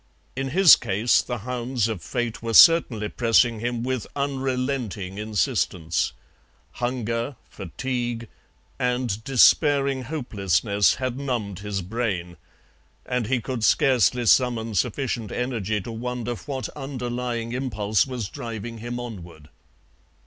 [0.35, 6.13] In his case the hounds of Fate were certainly pressing him with unrelenting insistence;
[6.71, 8.27] hunger, fatigue,
[8.79, 12.37] and despairing hopelessness had numbed his brain,
[13.05, 18.99] and he could scarcely summon sufficient energy to wonder what underlying impulse was driving him
[18.99, 19.49] onward.